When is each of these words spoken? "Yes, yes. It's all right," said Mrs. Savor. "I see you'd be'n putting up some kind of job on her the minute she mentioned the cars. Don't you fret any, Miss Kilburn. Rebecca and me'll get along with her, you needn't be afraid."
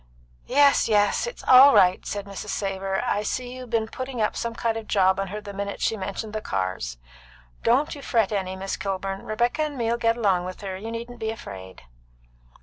"Yes, 0.47 0.89
yes. 0.89 1.27
It's 1.27 1.43
all 1.43 1.75
right," 1.75 2.03
said 2.07 2.25
Mrs. 2.25 2.49
Savor. 2.49 3.03
"I 3.05 3.21
see 3.21 3.53
you'd 3.53 3.69
be'n 3.69 3.87
putting 3.87 4.19
up 4.19 4.35
some 4.35 4.55
kind 4.55 4.75
of 4.75 4.87
job 4.87 5.19
on 5.19 5.27
her 5.27 5.39
the 5.41 5.53
minute 5.53 5.79
she 5.79 5.95
mentioned 5.95 6.33
the 6.33 6.41
cars. 6.41 6.97
Don't 7.61 7.93
you 7.93 8.01
fret 8.01 8.31
any, 8.31 8.55
Miss 8.55 8.77
Kilburn. 8.77 9.23
Rebecca 9.27 9.61
and 9.61 9.77
me'll 9.77 9.97
get 9.97 10.17
along 10.17 10.45
with 10.45 10.61
her, 10.61 10.75
you 10.75 10.89
needn't 10.91 11.19
be 11.19 11.29
afraid." 11.29 11.83